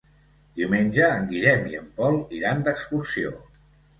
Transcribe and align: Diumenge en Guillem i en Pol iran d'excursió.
Diumenge 0.59 1.09
en 1.17 1.27
Guillem 1.33 1.67
i 1.73 1.77
en 1.81 1.85
Pol 1.99 2.17
iran 2.39 2.65
d'excursió. 2.69 3.37